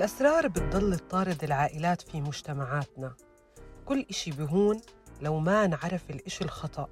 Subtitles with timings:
[0.00, 3.14] الأسرار بتضل تطارد العائلات في مجتمعاتنا.
[3.86, 4.80] كل إشي بهون
[5.20, 6.88] لو ما نعرف الإشي الخطأ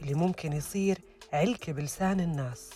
[0.00, 0.98] اللي ممكن يصير
[1.32, 2.70] علكة بلسان الناس.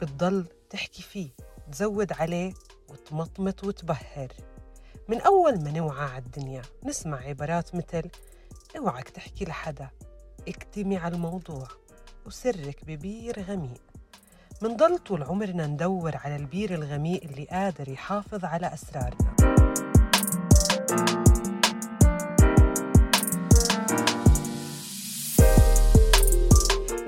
[0.00, 1.30] بتضل تحكي فيه
[1.72, 2.52] تزود عليه
[2.90, 4.32] وتمطمط وتبهر.
[5.08, 8.10] من أول ما نوعى على الدنيا نسمع عبارات مثل
[8.76, 9.90] أوعك تحكي لحدا
[10.48, 11.68] اكتمي على الموضوع
[12.26, 13.91] وسرك ببير غميق.
[14.62, 19.34] منضل طول عمرنا ندور على البير الغميق اللي قادر يحافظ على أسرارنا.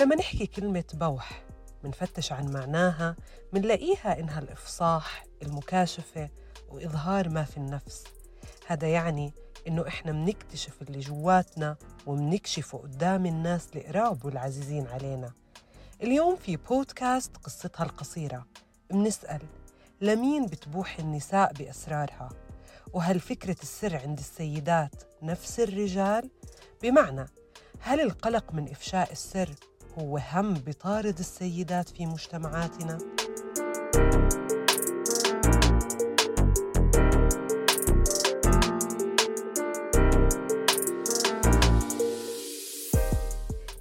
[0.01, 1.45] لما نحكي كلمة بوح
[1.85, 3.17] منفتش عن معناها
[3.53, 6.29] منلاقيها إنها الإفصاح المكاشفة
[6.69, 8.05] وإظهار ما في النفس.
[8.67, 9.33] هذا يعني
[9.69, 15.44] إنه إحنا منكتشف اللي جواتنا ومنكشفه قدام الناس القراب والعزيزين علينا.
[16.05, 18.47] اليوم في بودكاست قصتها القصيرة
[18.93, 19.41] منسأل
[20.01, 22.29] لمين بتبوح النساء بأسرارها
[22.93, 26.31] وهل فكرة السر عند السيدات نفس الرجال؟
[26.83, 27.27] بمعنى
[27.81, 29.51] هل القلق من إفشاء السر
[29.99, 32.99] هو هم بطارد السيدات في مجتمعاتنا؟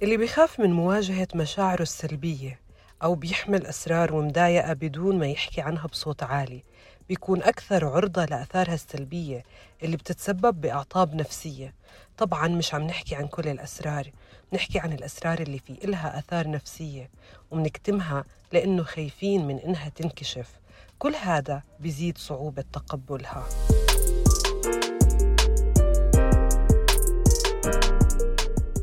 [0.04, 2.60] اللي بيخاف من مواجهة مشاعره السلبية
[3.02, 6.62] أو بيحمل أسرار ومضايقة بدون ما يحكي عنها بصوت عالي
[7.08, 9.42] بيكون أكثر عرضة لأثارها السلبية
[9.82, 11.74] اللي بتتسبب بأعطاب نفسية.
[12.18, 14.10] طبعا مش عم نحكي عن كل الأسرار
[14.52, 17.10] نحكي عن الأسرار اللي في إلها أثار نفسية
[17.50, 20.50] ومنكتمها لأنه خايفين من إنها تنكشف.
[20.98, 23.44] كل هذا بيزيد صعوبة تقبلها.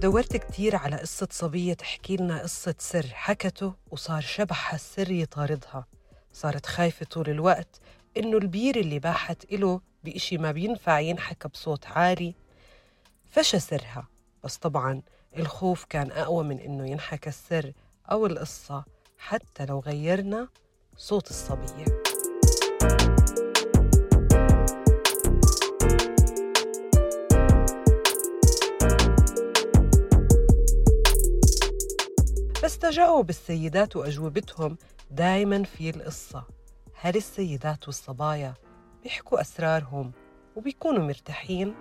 [0.02, 5.86] دورت كتير على قصة صبية تحكي لنا قصة سر حكته وصار شبحها السر يطاردها.
[6.34, 7.80] صارت خايفة طول الوقت
[8.18, 12.36] إنه البير اللي باحت إله بإشي ما بينفع ينحكى بصوت عالي.
[13.30, 14.08] فشى سرها
[14.44, 15.02] بس طبعا
[15.38, 17.74] الخوف كان أقوى من إنه ينحكى السر
[18.12, 18.84] أو القصة
[19.18, 20.48] حتى لو غيرنا
[20.98, 21.86] صوت الصبية.
[32.72, 34.78] بس تجاوب السيدات وأجوبتهم
[35.12, 36.44] دايما في القصة
[36.96, 38.54] هل السيدات والصبايا
[39.04, 40.12] بيحكوا أسرارهم
[40.56, 41.76] وبيكونوا مرتاحين؟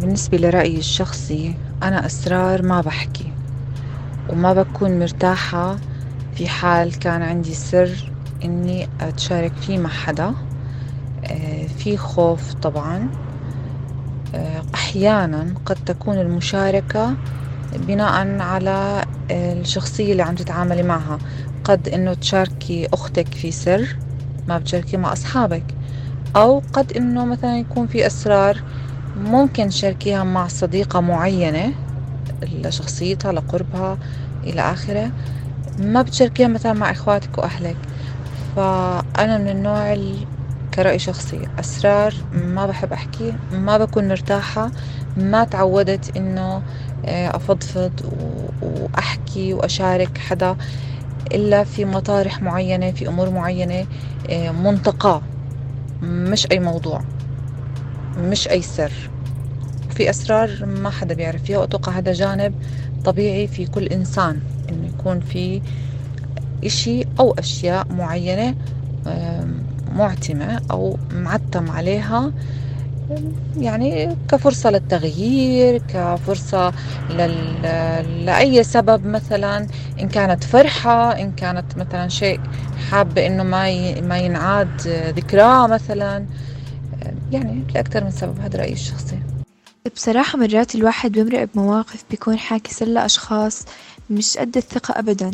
[0.00, 3.32] بالنسبة لرأيي الشخصي أنا أسرار ما بحكي
[4.28, 5.89] وما بكون مرتاحة
[6.40, 8.12] في حال كان عندي سر
[8.44, 10.34] إني أتشارك فيه مع حدا
[11.68, 13.10] في خوف طبعا.
[14.74, 17.18] أحيانا قد تكون المشاركة
[17.72, 21.18] بناء على الشخصية اللي عم تتعاملي معها.
[21.64, 23.98] قد إنه تشاركي أختك في سر
[24.46, 25.74] ما بتشاركي مع أصحابك.
[26.36, 28.62] أو قد إنه مثلا يكون في أسرار
[29.14, 31.74] ممكن تشاركيها مع صديقة معينة
[32.42, 33.98] لشخصيتها لقربها
[34.44, 35.12] إلى آخره.
[35.80, 37.76] ما بتشاركيها مثلا مع إخواتك وأهلك.
[38.56, 40.26] فأنا من النوع اللي
[40.74, 44.70] كرأي شخصي أسرار ما بحب أحكي ما بكون مرتاحة
[45.16, 46.62] ما تعودت إنه
[47.04, 47.92] أفضفض
[48.62, 50.56] وأحكي وأشارك حدا
[51.32, 53.86] إلا في مطارح معينة في أمور معينة
[54.62, 55.22] منتقاه
[56.02, 57.02] مش أي موضوع.
[58.18, 58.92] مش أي سر.
[59.90, 61.42] في أسرار ما حدا بيعرف.
[61.42, 62.54] فيها وأتوقع هذا جانب
[63.04, 64.40] طبيعي في كل إنسان
[64.70, 65.60] إنه يكون في
[66.64, 68.54] إشي أو أشياء معينة
[69.92, 72.32] معتمة أو معتم عليها
[73.60, 76.72] يعني كفرصة للتغيير كفرصة
[77.10, 77.62] لل...
[78.26, 79.66] لأي سبب مثلا
[80.00, 82.40] إن كانت فرحة إن كانت مثلا شيء
[82.90, 84.00] حابة إنه ما ي...
[84.00, 84.68] ما ينعاد
[85.16, 86.26] ذكراه مثلا
[87.32, 89.39] يعني لأكثر من سبب هذا رأيي الشخصي.
[89.86, 93.64] بصراحة مرات الواحد بيمرق بمواقف بيكون حاكي سر لأشخاص
[94.10, 95.30] مش قد الثقة أبدا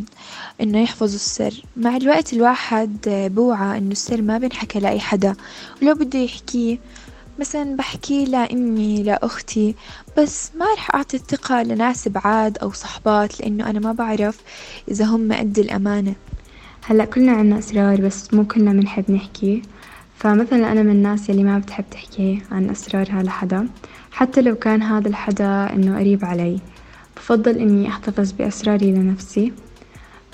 [0.60, 1.62] إنه يحفظوا السر.
[1.76, 5.36] مع الوقت الواحد بوعى إنه السر ما بينحكى لأي حدا.
[5.82, 6.78] ولو بده يحكيه
[7.38, 9.74] مثلا بحكي لأمي لأختي
[10.18, 14.38] بس ما رح أعطي الثقة لناس بعاد أو صحبات لأنه أنا ما بعرف
[14.90, 16.14] إذا هم قد الأمانة.
[16.84, 19.62] هلأ كلنا عنا أسرار بس مو كلنا بنحب نحكي.
[20.18, 23.68] فمثلا أنا من الناس يلي ما بتحب تحكي عن أسرارها لحدا.
[24.16, 26.58] حتى لو كان هذا الحدا إنه قريب علي
[27.16, 29.52] بفضل إني أحتفظ بأسراري لنفسي.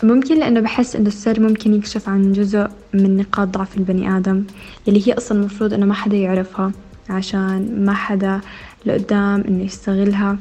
[0.02, 4.44] ممكن لأنه بحس إنه السر ممكن يكشف عن جزء من نقاط ضعف البني آدم
[4.88, 6.72] اللي هي أصلا المفروض إنه ما حدا يعرفها
[7.10, 8.40] عشان ما حدا
[8.86, 10.38] لقدام إنه يستغلها.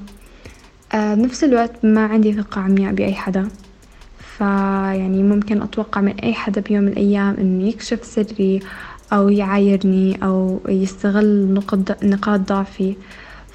[0.94, 3.48] آه بنفس الوقت ما عندي ثقة عمياء بأي حدا.
[4.38, 8.60] فيعني ممكن أتوقع من أي حدا بيوم من الأيام إنه يكشف سري
[9.14, 11.54] أو يعايرني أو يستغل
[12.04, 12.96] نقاط ضعفي.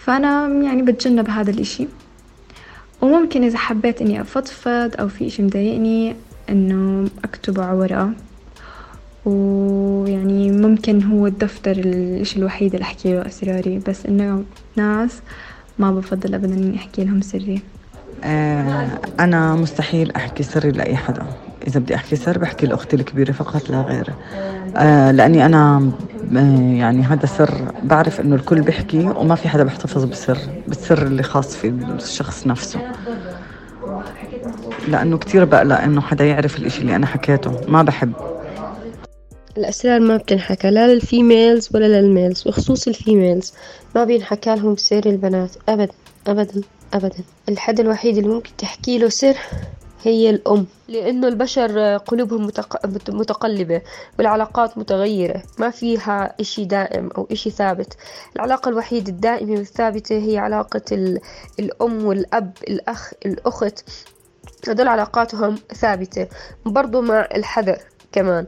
[0.06, 1.88] فأنا يعني بتجنب هذا الإشي.
[3.00, 6.17] وممكن إذا حبيت إني أفضفض أو في إشي مضايقني
[6.50, 8.11] إنه أكتبه على ورقة.
[9.25, 14.44] ويعني ممكن هو الدفتر الإشي الوحيد اللي أحكي له أسراري بس إنه
[14.76, 15.20] ناس
[15.79, 17.61] ما بفضل أبدا إني أحكي لهم سري.
[18.25, 18.88] آه
[19.20, 21.26] أنا مستحيل أحكي سري لأي حدا.
[21.67, 24.13] إذا بدي أحكي سر بحكي لأختي الكبيرة فقط لا غير
[24.77, 25.91] آه لأني أنا
[26.37, 31.23] آه يعني هذا سر بعرف إنه الكل بيحكي وما في حدا بيحتفظ بالسر بالسر اللي
[31.23, 32.81] خاص في الشخص نفسه.
[34.89, 37.61] لأنه كتير بقلق إنه حدا يعرف الإشي اللي أنا حكيته.
[37.69, 38.12] ما بحب.
[39.59, 43.55] الأسرار ما بتنحكى لا لل females ولا لل males وخصوص ال females.
[43.95, 45.93] ما بينحكى لهم سر البنات أبدا
[46.27, 46.61] أبدا
[46.95, 47.25] أبدا.
[47.49, 49.37] الحد الوحيد اللي ممكن تحكي له سر
[50.06, 50.67] هي الأم.
[50.88, 52.50] لأنه البشر قلوبهم
[53.08, 53.82] متقلبة
[54.19, 55.43] والعلاقات متغيرة.
[55.58, 57.97] ما فيها إشي دائم أو إشي ثابت.
[58.37, 61.19] العلاقة الوحيدة الدائمة والثابتة هي علاقة
[61.58, 63.85] الأم والأب الأخ الأخت.
[64.69, 66.26] هدول علاقاتهم ثابتة.
[66.67, 67.79] برضو مع الحذر.
[68.17, 68.47] كمان.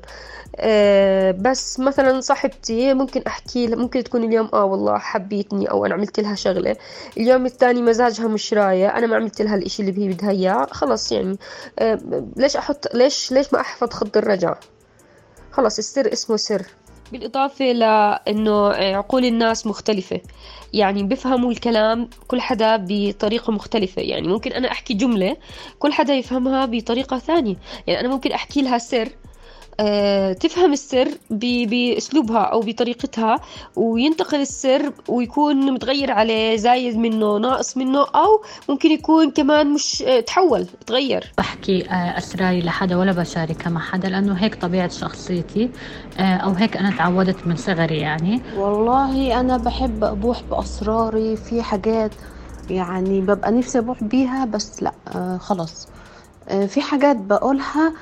[0.56, 6.20] أه بس مثلا صاحبتي ممكن أحكي ممكن تكون اليوم آه والله حبيتني أو أنا عملت
[6.20, 6.76] لها شغلة.
[7.16, 11.12] اليوم الثاني مزاجها مش رايه أنا ما عملت لها الإشي اللي هي بدها إياه خلص
[11.12, 11.38] يعني.
[11.78, 11.98] أه
[12.36, 14.60] ليش أحط ليش ليش ما أحفظ خط الرجعة؟
[15.52, 16.62] خلص السر اسمه سر.
[17.12, 20.20] بالإضافة لأنه عقول الناس مختلفة.
[20.72, 24.02] يعني بفهموا الكلام كل حدا بطريقة مختلفة.
[24.02, 25.36] يعني ممكن أنا أحكي جملة
[25.78, 27.56] كل حدا يفهمها بطريقة ثانية.
[27.86, 29.08] يعني أنا ممكن أحكي لها سر
[30.40, 33.40] تفهم السر بأسلوبها أو بطريقتها
[33.76, 40.20] وينتقل السر ويكون متغير عليه زايد منه ناقص منه أو ممكن يكون كمان مش آه،
[40.20, 41.32] تحول تغير.
[41.38, 45.70] بحكي آه، اسراري لحدا ولا بشاركها مع حدا لأنه هيك طبيعة شخصيتي.
[46.20, 48.42] أو هيك أنا تعودت من صغري يعني.
[48.56, 52.10] والله أنا بحب أبوح بأسراري في حاجات
[52.70, 54.92] يعني ببقى نفسي أبوح بيها بس لأ
[55.40, 55.88] خلاص.
[56.68, 57.92] في حاجات بقولها آه،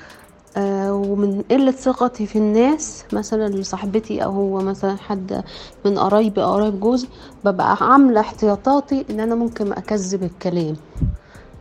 [0.58, 5.44] ومن قلة ثقتي في الناس مثلا لصاحبتي أو هو مثلا حد
[5.84, 7.08] من قرايبي أو قرايب جوزي
[7.44, 10.76] ببقى عاملة احتياطاتي إن أنا ممكن أكذب الكلام.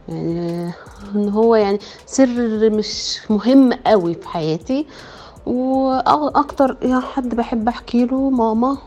[0.09, 0.71] يعني
[1.15, 4.85] إن هو يعني سر مش مهم قوي في حياتي.
[5.45, 8.77] وأكتر حد بحب أحكي له ماما.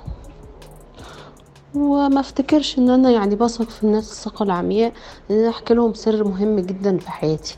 [1.75, 4.93] وما أفتكرش إن أنا يعني بثق في الناس الثقة العمياء
[5.31, 7.57] إن أنا أحكي لهم سر مهم جدا في حياتي.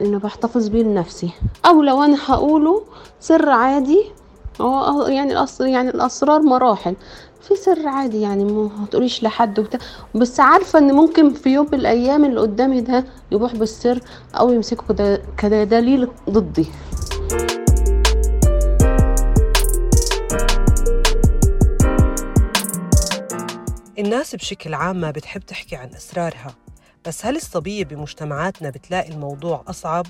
[0.00, 1.30] إنه بحتفظ بيه لنفسي.
[1.66, 2.82] أو لو أنا هقوله
[3.20, 4.04] سر عادي
[4.60, 6.96] هو يعني الأسر يعني الأسرار مراحل.
[7.42, 9.80] في سر عادي يعني ما تقوليش لحد وبتاع.
[10.14, 14.00] بس عارفة إن ممكن في يوم من الأيام اللي قدامي ده يبوح بالسر
[14.34, 16.66] أو يمسكه كدليل ضدي.
[23.98, 26.54] الناس بشكل عام ما بتحب تحكي عن أسرارها.
[27.06, 30.06] بس هل الصبية بمجتمعاتنا بتلاقي الموضوع أصعب؟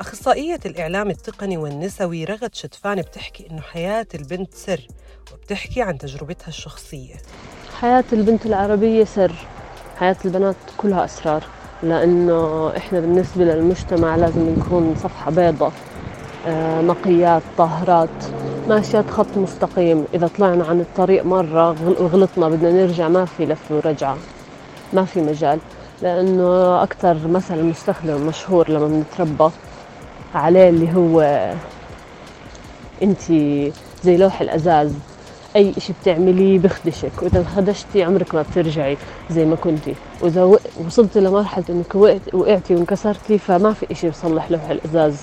[0.00, 4.86] أخصائية الإعلام التقني والنسوي رغد شتفان بتحكي إنه حياة البنت سر
[5.32, 7.14] وبتحكي عن تجربتها الشخصية.
[7.80, 9.32] حياة البنت العربية سر
[9.98, 11.44] حياة البنات كلها أسرار
[11.82, 15.72] لأنه إحنا بالنسبة للمجتمع لازم نكون صفحة بيضة
[16.46, 18.24] آه، نقيات طاهرات
[18.68, 20.04] ماشيات خط مستقيم.
[20.14, 21.70] إذا طلعنا عن الطريق مرة
[22.02, 24.16] وغلطنا بدنا نرجع ما في لف ورجعة
[24.92, 25.58] ما في مجال.
[26.02, 29.52] لأنه أكثر مثل مستخدم مشهور لما بنتربى
[30.34, 31.20] عليه اللي هو
[33.02, 33.22] أنت
[34.04, 34.92] زي لوح الأزاز.
[35.56, 38.96] أي إشي بتعمليه بخدشك وإذا انخدشتي عمرك ما بترجعي
[39.30, 39.94] زي ما كنتي.
[40.20, 41.94] وإذا وصلتي لمرحلة إنك
[42.34, 45.16] وقعتي وانكسرتي فما في إشي بصلح لوح الأزاز.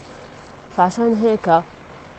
[0.78, 1.62] فعشان هيك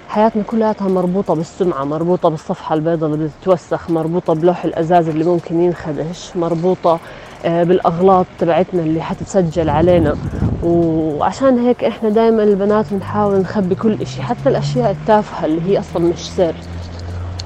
[0.09, 6.37] حياتنا كلها مربوطة بالسمعة مربوطة بالصفحة البيضاء اللي بتتوسخ مربوطة بلوح الأزاز اللي ممكن ينخدش
[6.37, 6.99] مربوطة
[7.45, 10.17] بالأغلاط تبعتنا اللي حتتسجل علينا.
[10.63, 16.03] وعشان هيك إحنا دائما البنات بنحاول نخبي كل إشي حتى الأشياء التافهة اللي هي أصلا
[16.03, 16.55] مش سر.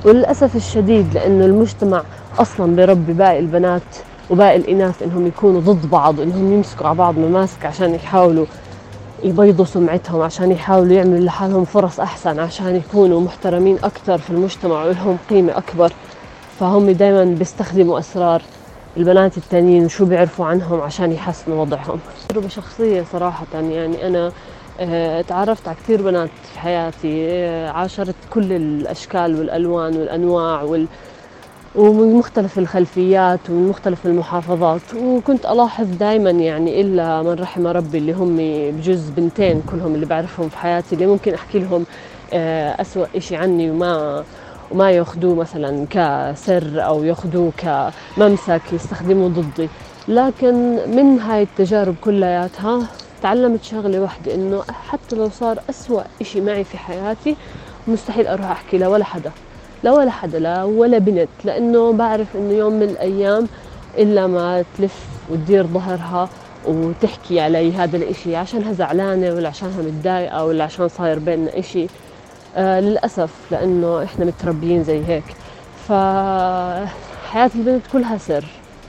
[0.04, 2.02] وللأسف الشديد لأنه المجتمع
[2.38, 3.82] أصلا بربي باقي البنات
[4.30, 8.46] وباقي الإناث إنهم يكونوا ضد بعض إنهم يمسكوا على بعض مماسك عشان يحاولوا
[9.24, 15.16] يبيضوا سمعتهم عشان يحاولوا يعملوا لحالهم فرص أحسن عشان يكونوا محترمين أكثر في المجتمع ولهم
[15.30, 15.92] قيمة أكبر.
[16.60, 18.42] فهم دائما بيستخدموا أسرار
[18.96, 22.00] البنات التانيين وشو بيعرفوا عنهم عشان يحسنوا وضعهم.
[22.28, 24.32] تجربة شخصية صراحة يعني أنا
[24.80, 30.86] آه، تعرفت على كثير بنات في حياتي آه، عاشرت كل الأشكال والألوان والأنواع وال...
[31.74, 34.80] ومن مختلف الخلفيات ومن مختلف المحافظات.
[34.94, 38.36] وكنت ألاحظ دائما يعني إلا من رحم ربي اللي هم
[38.76, 41.84] بجوز بنتين كلهم اللي بعرفهم في حياتي اللي ممكن أحكي لهم
[42.32, 44.24] آه، أسوأ إشي عني وما
[44.70, 49.68] وما ياخذوه مثلا كسر أو ياخذوه كممسك يستخدموه ضدي.
[50.08, 50.54] لكن
[50.96, 52.86] من هاي التجارب كلياتها
[53.22, 57.36] تعلمت شغلة واحدة إنه حتى لو صار أسوأ إشي معي في حياتي
[57.88, 59.30] مستحيل أروح أحكي لولا حدا.
[59.82, 63.46] لا ولا حدا لا ولا بنت لأنه بعرف إنه يوم من الأيام
[63.98, 66.28] إلا ما تلف وتدير ظهرها
[66.66, 71.86] وتحكي علي هذا الإشي عشانها زعلانة ولا عشانها متضايقة ولا عشان صاير بيننا إشي.
[72.56, 75.24] آه للأسف لأنه إحنا متربيين زي هيك.
[75.88, 78.44] فحياة البنت كلها سر.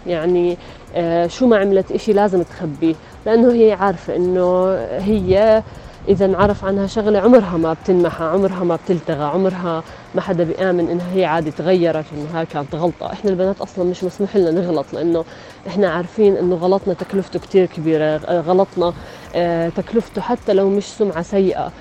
[0.07, 0.57] يعني
[0.95, 2.95] آه شو ما عملت إشي لازم تخبيه.
[3.25, 5.63] لأنه هي عارفة إنه هي
[6.07, 9.83] إذا انعرف عنها شغلة عمرها ما بتنمحى عمرها ما بتلتغى عمرها
[10.15, 13.12] ما حدا بيآمن إنها هي عادي تغيرت إنها كانت غلطة.
[13.13, 15.25] إحنا البنات أصلا مش مسموح لنا نغلط لأنه
[15.67, 18.93] إحنا عارفين إنه غلطنا تكلفته كتير كبيرة غلطنا
[19.36, 21.71] آه تكلفته حتى لو مش سمعة سيئة.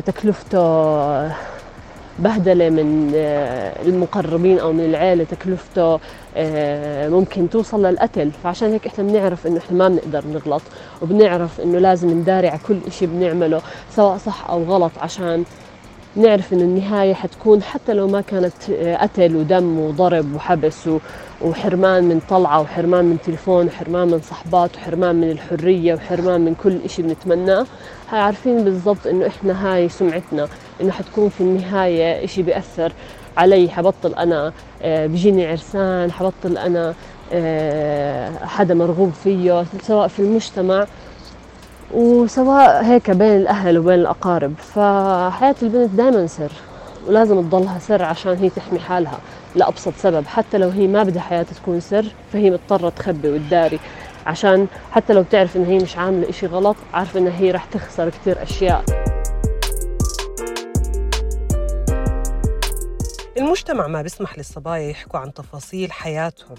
[0.00, 1.30] تكلفته
[2.18, 5.98] بهدلة من آه، المقربين أو من العيلة تكلفته
[6.36, 8.30] آه، ممكن توصل للقتل.
[8.44, 10.62] فعشان هيك إحنا بنعرف إنه إحنا ما بنقدر نغلط
[11.02, 13.60] وبنعرف إنه لازم نداري على كل إشي بنعمله
[13.96, 15.44] سواء صح أو غلط عشان
[16.16, 20.88] نعرف إنه النهاية حتكون حتى لو ما كانت آه، قتل ودم وضرب وحبس
[21.42, 26.78] وحرمان من طلعة وحرمان من تليفون وحرمان من صحبات وحرمان من الحرية وحرمان من كل
[26.84, 27.66] إشي بنتمناه.
[28.12, 30.48] عارفين بالضبط إنه إحنا هاي سمعتنا
[30.80, 32.92] إنه حتكون في النهاية إشي بيأثر
[33.36, 36.94] علي حبطل أنا آه، بيجيني عرسان حبطل أنا
[37.32, 40.86] آه، حدا مرغوب فيه سواء في المجتمع
[41.94, 46.52] وسواء هيك بين الأهل وبين الأقارب فحياة البنت دائما سر
[47.06, 49.18] ولازم تضلها سر عشان هي تحمي حالها
[49.54, 53.78] لأبسط سبب حتى لو هي ما بدها حياتها تكون سر فهي مضطرة تخبي وتداري
[54.26, 58.10] عشان حتى لو تعرف إن هي مش عاملة إشي غلط عارفة إن هي رح تخسر
[58.10, 58.84] كتير أشياء.
[63.38, 66.56] المجتمع ما بيسمح للصبايا يحكوا عن تفاصيل حياتهم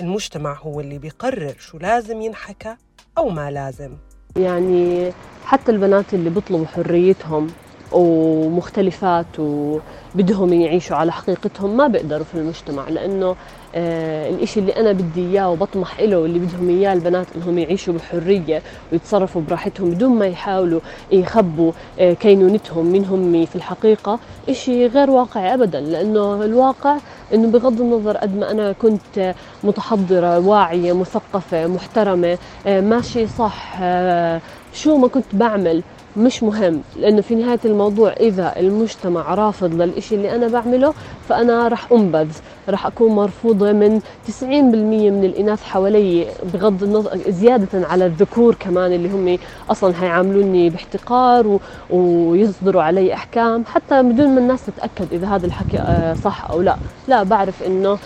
[0.00, 2.76] المجتمع هو اللي بيقرر شو لازم ينحكى
[3.18, 3.96] أو ما لازم.
[4.36, 5.12] يعني
[5.44, 7.46] حتى البنات اللي بيطلبوا حريتهم
[7.92, 13.36] ومختلفات وبدهم يعيشوا على حقيقتهم ما بيقدروا في المجتمع لأنه
[13.74, 18.62] آه الإشي اللي أنا بدي إياه وبطمح إله واللي بدهم إياه البنات إنهم يعيشوا بحرية
[18.92, 20.80] ويتصرفوا براحتهم بدون ما يحاولوا
[21.12, 24.18] يخبوا آه كينونتهم من هم في الحقيقة.
[24.48, 26.96] إشي غير واقعي أبدا لأنه الواقع
[27.34, 34.40] إنه بغض النظر قد ما أنا كنت متحضرة واعية مثقفة محترمة آه ماشي صح آه
[34.72, 35.82] شو ما كنت بعمل.
[36.16, 40.94] مش مهم لأنه في نهاية الموضوع إذا المجتمع رافض للإشي اللي أنا بعمله
[41.28, 42.28] فأنا رح أنبذ
[42.68, 49.08] رح أكون مرفوضة من 90% من الإناث حوالي بغض النظر زيادة على الذكور كمان اللي
[49.08, 49.38] هم
[49.70, 51.60] أصلا حيعاملوني باحتقار و...
[51.90, 56.76] ويصدروا علي أحكام حتى بدون ما الناس تتأكد إذا هذا الحكي آه، صح أو لا.
[57.08, 57.98] لا بعرف إنه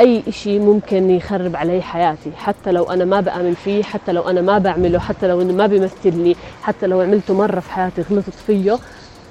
[0.00, 4.40] أي إشي ممكن يخرب علي حياتي حتى لو أنا ما بأمن فيه حتى لو أنا
[4.40, 8.78] ما بعمله حتى لو إنه ما بيمثلني حتى لو عملته مرة في حياتي غلطت فيه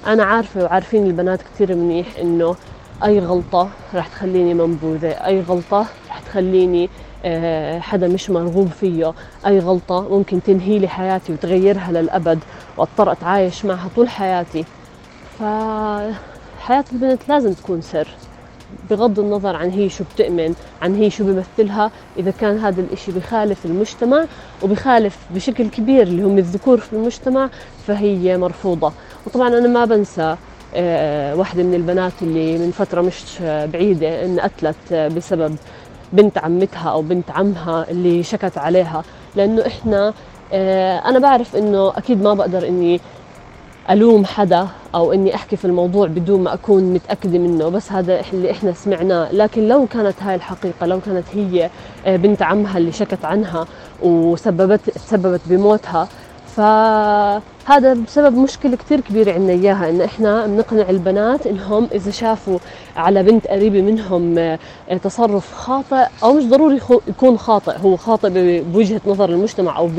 [0.06, 2.56] أنا عارفة وعارفين البنات كثير منيح إنه
[3.04, 6.88] أي غلطة راح تخليني منبوذة أي غلطة راح تخليني
[7.24, 9.12] آه، حدا مش مرغوب فيه
[9.46, 12.38] أي غلطة ممكن تنهي لي حياتي وتغيرها للأبد
[12.76, 14.64] واضطر أتعايش معها طول حياتي.
[15.38, 18.08] فحياة البنت لازم تكون سر.
[18.90, 23.66] بغض النظر عن هي شو بتؤمن عن هي شو بمثلها إذا كان هذا الإشي بخالف
[23.66, 24.24] المجتمع
[24.62, 27.48] وبخالف بشكل كبير اللي هم الذكور في المجتمع
[27.86, 28.92] فهي مرفوضة.
[29.26, 30.36] وطبعا أنا ما بنسى
[30.74, 35.56] آه، واحدة من البنات اللي من فترة مش بعيدة إن قتلت بسبب
[36.12, 39.02] بنت عمتها أو بنت عمها اللي شكت عليها.
[39.36, 40.12] لأنه إحنا
[40.52, 43.00] آه، أنا بعرف إنه أكيد ما بقدر إني
[43.90, 48.50] ألوم حدا أو إني أحكي في الموضوع بدون ما أكون متأكدة منه بس هذا اللي
[48.50, 49.32] إحنا سمعناه.
[49.32, 51.70] لكن لو كانت هاي الحقيقة لو كانت هي
[52.06, 53.66] آه، بنت عمها اللي شكت عنها
[54.02, 56.08] وسببت تسببت بموتها
[57.66, 62.58] فهذا بسبب مشكلة كثير كبيرة عندنا إياها إن إحنا بنقنع البنات إنهم إذا شافوا
[62.96, 64.58] على بنت قريبة منهم آه،
[65.02, 68.28] تصرف خاطئ أو مش ضروري يكون خاطئ هو خاطئ
[68.62, 69.90] بوجهة نظر المجتمع أو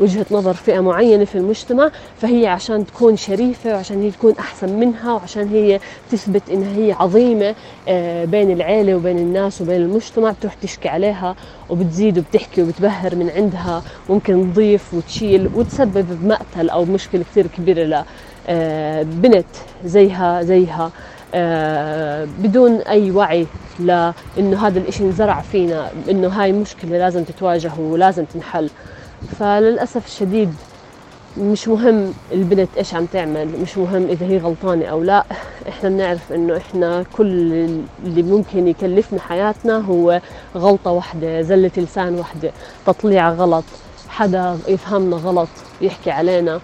[0.00, 1.90] بوجهة نظر فئة معينة في المجتمع
[2.20, 5.80] فهي عشان تكون شريفة وعشان هي تكون أحسن منها وعشان هي
[6.10, 7.54] تثبت إنها هي عظيمة
[7.88, 11.36] آه، بين العيلة وبين الناس وبين المجتمع بتروح تشكي عليها
[11.70, 18.04] وبتزيد وبتحكي وبتبهر من عندها ممكن تضيف وتشيل وتسبب بمقتل أو مش مشكلة كثير كبيرة
[18.48, 19.46] لبنت
[19.84, 20.90] زيها زيها
[22.38, 23.46] بدون أي وعي
[23.78, 28.70] لأنه هذا الإشي انزرع فينا إنه هاي مشكلة لازم تتواجه ولازم تنحل.
[29.38, 30.54] فللأسف الشديد
[31.38, 35.24] مش مهم البنت إيش عم تعمل مش مهم إذا هي غلطانة أو لا
[35.68, 37.26] إحنا بنعرف إنه إحنا كل
[38.04, 40.20] اللي ممكن يكلفنا حياتنا هو
[40.56, 42.50] غلطة واحدة زلة لسان واحدة
[42.86, 43.64] تطليع غلط
[44.08, 45.48] حدا يفهمنا غلط
[45.80, 46.60] يحكي علينا.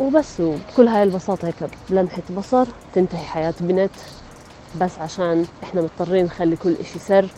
[0.00, 3.90] وبس وبكل هاي البساطة هيك بلمحه بصر تنتهي حياة بنت.
[4.80, 7.28] بس عشان إحنا مضطرين نخلي كل إشي سر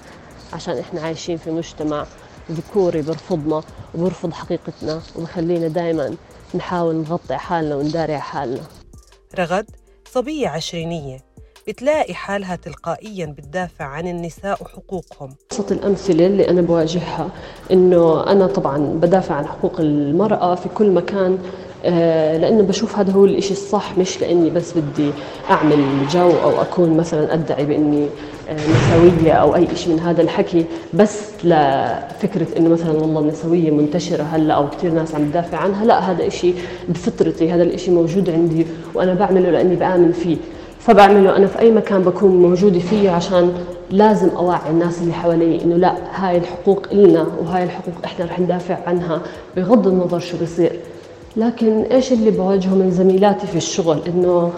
[0.52, 2.06] عشان إحنا عايشين في مجتمع
[2.50, 3.62] ذكوري برفضنا
[3.94, 6.14] وبرفض حقيقتنا وبخلينا دائما
[6.54, 8.62] نحاول نغطي حالنا ونداري حالنا.
[9.38, 9.70] رغد
[10.12, 11.18] صبية عشرينية.
[11.68, 15.34] بتلاقي حالها تلقائيا بتدافع عن النساء وحقوقهم.
[15.52, 17.30] أبسط الأمثلة اللي أنا بواجهها
[17.70, 21.38] إنه أنا طبعا بدافع عن حقوق المرأة في كل مكان.
[22.38, 25.10] لأنه بشوف هذا هو الإشي الصح مش لأني بس بدي
[25.50, 28.06] أعمل جو أو أكون مثلا أدعي بإني
[28.48, 34.22] آه، نسوية أو أي شيء من هذا الحكي بس لفكره إنه مثلا والله النسوية منتشرة
[34.22, 36.54] هلأ أو كثير ناس عم تدافع عنها لا هذا إشي
[36.88, 40.36] بفطرتي هذا الإشي موجود عندي وأنا بعمله لأني بآمن فيه.
[40.80, 43.52] فبعمله أنا في أي مكان بكون موجودة فيه عشان
[43.90, 48.78] لازم أوعي الناس اللي حوالي إنه لا هاي الحقوق إلنا وهاي الحقوق إحنا رح ندافع
[48.86, 49.20] عنها
[49.56, 50.72] بغض النظر شو بصير.
[51.36, 54.52] لكن إيش اللي بواجهه من زميلاتي في الشغل؟ إنه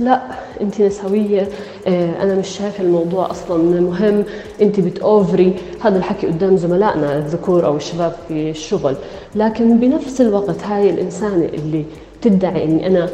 [0.00, 0.20] لا
[0.60, 1.48] أنت نسوية
[1.86, 4.24] آه، أنا مش شايفة الموضوع أصلا مهم.
[4.62, 8.96] أنت بتوفري هذا الحكي قدام زملائنا الذكور أو الشباب في الشغل.
[9.34, 11.84] لكن بنفس الوقت هاي الإنسانة اللي
[12.22, 13.08] تدعي إني أنا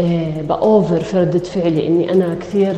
[0.00, 2.74] آه، باوفر في ردة فعلي إني أنا كثير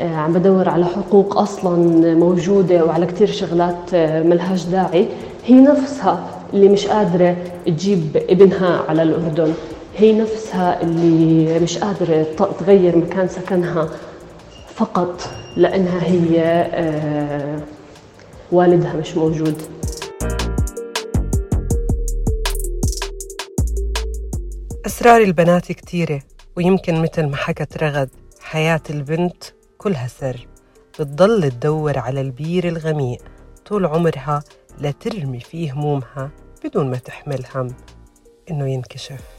[0.00, 5.06] آه، عم بدور على حقوق أصلا موجودة وعلى كثير شغلات ملهاش داعي
[5.46, 7.36] هي نفسها اللي مش قادرة
[7.66, 9.54] تجيب ابنها على الأردن.
[9.96, 12.22] هي نفسها اللي مش قادرة
[12.60, 13.88] تغير مكان سكنها
[14.74, 16.40] فقط لأنها هي
[16.74, 17.60] آه،
[18.52, 19.62] والدها مش موجود.
[24.86, 26.22] أسرار البنات كتيرة
[26.56, 28.08] ويمكن مثل ما حكت رغد
[28.40, 29.44] حياة البنت
[29.78, 30.46] كلها سر.
[31.00, 33.18] بتضل تدور على البير الغميق
[33.66, 34.42] طول عمرها
[34.80, 36.30] لترمي فيه همومها
[36.64, 37.74] بدون ما تحمل هم
[38.50, 39.37] إنه ينكشف.